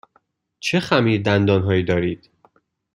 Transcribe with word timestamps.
چه 0.59 0.79
خمیردندان 0.79 1.61
هایی 1.63 1.83
دارید؟ 1.83 2.29